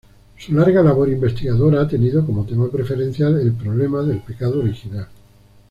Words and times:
Su 0.35 0.53
larga 0.55 0.81
labor 0.81 1.09
investigadora 1.09 1.81
ha 1.81 1.87
tenido 1.87 2.25
como 2.25 2.43
tema 2.43 2.71
preferencial 2.71 3.39
el 3.39 3.53
"problema 3.53 4.01
del 4.01 4.19
pecado 4.19 4.57
original". 4.61 5.07